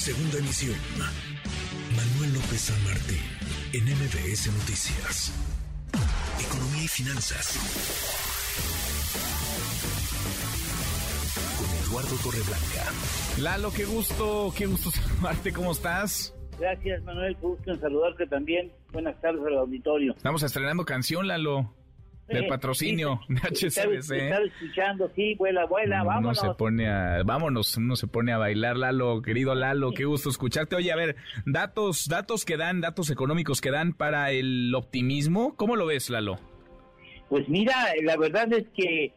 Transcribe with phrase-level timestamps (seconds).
[0.00, 0.76] Segunda emisión.
[1.94, 3.20] Manuel López San Martín,
[3.74, 5.30] en MBS Noticias.
[6.40, 7.58] Economía y finanzas.
[11.58, 13.42] Con Eduardo Torreblanca.
[13.42, 16.34] Lalo, qué gusto, qué gusto saludarte, ¿cómo estás?
[16.58, 18.72] Gracias, Manuel, gusto en saludarte también.
[18.92, 20.14] Buenas tardes al auditorio.
[20.16, 21.74] Estamos estrenando canción, Lalo.
[22.30, 24.12] Del patrocinio de HCBC.
[24.12, 26.38] Estaba escuchando, sí, vuela, vuela, vámonos.
[26.38, 30.76] se pone a, vámonos, uno se pone a bailar, Lalo, querido Lalo, qué gusto escucharte.
[30.76, 31.16] Oye, a ver,
[31.46, 36.38] datos, datos que dan, datos económicos que dan para el optimismo, ¿cómo lo ves, Lalo?
[37.28, 39.12] Pues mira, la verdad es que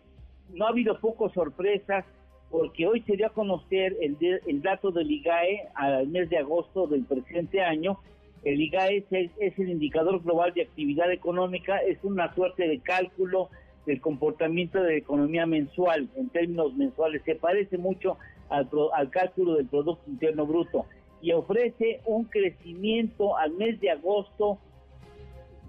[0.54, 2.06] no ha habido pocas sorpresas,
[2.50, 6.86] porque hoy se dio a conocer el, el dato del IGAE al mes de agosto
[6.86, 8.00] del presente año,
[8.44, 13.50] el IGAE es, el indicador global de actividad económica, es una suerte de cálculo
[13.86, 17.22] del comportamiento de la economía mensual, en términos mensuales.
[17.26, 18.18] Se parece mucho
[18.50, 20.86] al, al cálculo del Producto Interno Bruto
[21.22, 24.60] y ofrece un crecimiento al mes de agosto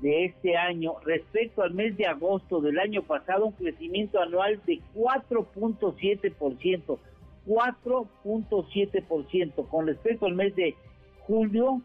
[0.00, 4.80] de este año respecto al mes de agosto del año pasado, un crecimiento anual de
[4.94, 6.98] 4.7%,
[7.46, 10.74] 4.7%, con respecto al mes de
[11.20, 11.80] julio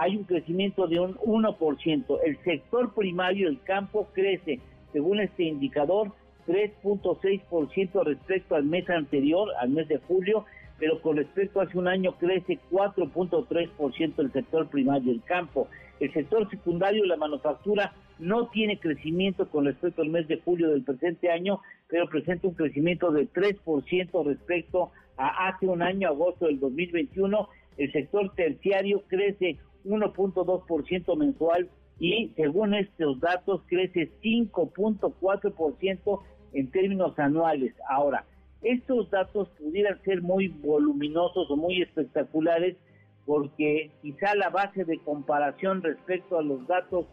[0.00, 2.18] hay un crecimiento de un 1%.
[2.24, 4.58] El sector primario, el campo, crece,
[4.94, 6.12] según este indicador,
[6.46, 10.46] 3.6% respecto al mes anterior, al mes de julio,
[10.78, 15.68] pero con respecto a hace un año crece 4.3% el sector primario, el campo.
[16.00, 20.82] El sector secundario, la manufactura, no tiene crecimiento con respecto al mes de julio del
[20.82, 26.58] presente año, pero presenta un crecimiento de 3% respecto a hace un año, agosto del
[26.58, 27.48] 2021.
[27.80, 36.20] El sector terciario crece 1.2% mensual y según estos datos crece 5.4%
[36.52, 37.72] en términos anuales.
[37.88, 38.26] Ahora,
[38.60, 42.76] estos datos pudieran ser muy voluminosos o muy espectaculares
[43.24, 47.06] porque quizá la base de comparación respecto a los datos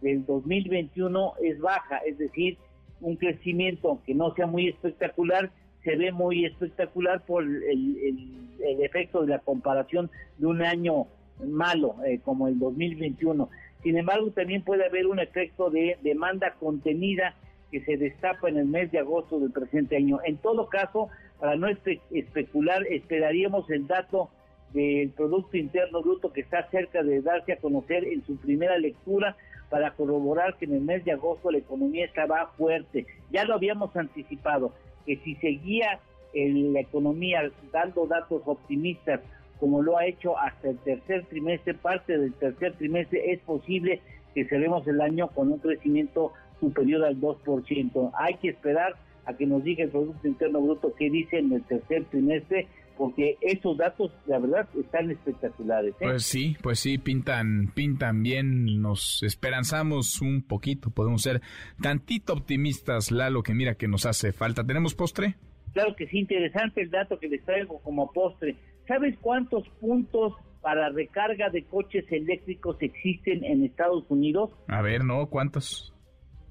[0.00, 2.56] del 2021 es baja, es decir,
[3.00, 5.50] un crecimiento que no sea muy espectacular
[5.84, 8.34] se ve muy espectacular por el,
[8.64, 11.06] el efecto de la comparación de un año
[11.42, 13.48] malo eh, como el 2021.
[13.82, 17.34] Sin embargo, también puede haber un efecto de demanda contenida
[17.70, 20.20] que se destapa en el mes de agosto del presente año.
[20.24, 21.08] En todo caso,
[21.38, 24.30] para no especular, esperaríamos el dato
[24.72, 29.36] del Producto Interno Bruto que está cerca de darse a conocer en su primera lectura
[29.70, 33.06] para corroborar que en el mes de agosto la economía estaba fuerte.
[33.30, 34.72] Ya lo habíamos anticipado,
[35.06, 36.00] que si seguía
[36.34, 39.20] la economía dando datos optimistas
[39.60, 44.00] como lo ha hecho hasta el tercer trimestre, parte del tercer trimestre, es posible
[44.34, 48.10] que cerremos el año con un crecimiento superior al 2%.
[48.14, 48.94] Hay que esperar
[49.26, 52.66] a que nos diga el Producto Interno Bruto qué dice en el tercer trimestre,
[52.96, 55.94] porque esos datos, la verdad, están espectaculares.
[55.94, 55.96] ¿eh?
[56.00, 61.40] Pues sí, pues sí, pintan, pintan bien, nos esperanzamos un poquito, podemos ser
[61.80, 64.64] tantito optimistas, Lalo, que mira que nos hace falta.
[64.64, 65.36] ¿Tenemos postre?
[65.72, 68.56] Claro que sí, interesante el dato que les traigo como postre.
[68.86, 74.50] ¿Sabes cuántos puntos para recarga de coches eléctricos existen en Estados Unidos?
[74.68, 75.26] A ver, ¿no?
[75.26, 75.92] ¿Cuántos?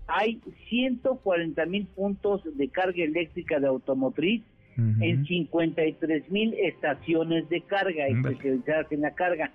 [0.07, 4.43] Hay 140 mil puntos de carga eléctrica de automotriz
[4.77, 9.51] en 53 mil estaciones de carga especializadas en la carga,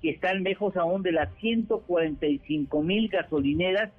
[0.00, 3.90] que están lejos aún de las 145 mil gasolineras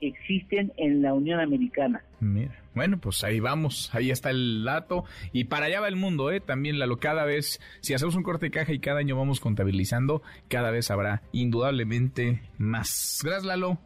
[0.00, 2.02] que existen en la Unión Americana.
[2.20, 2.54] Mira.
[2.74, 5.04] Bueno, pues ahí vamos, ahí está el dato.
[5.32, 6.38] Y para allá va el mundo, ¿eh?
[6.38, 10.22] También, Lalo, cada vez, si hacemos un corte de caja y cada año vamos contabilizando,
[10.46, 13.18] cada vez habrá indudablemente más.
[13.24, 13.78] Gracias, Lalo.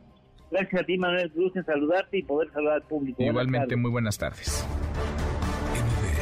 [0.50, 1.32] Gracias a ti, Manuel.
[1.34, 3.22] Gusto en saludarte y poder saludar al público.
[3.22, 4.66] Igualmente, muy buenas tardes.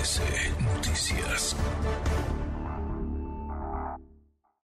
[0.00, 1.54] MBS Noticias.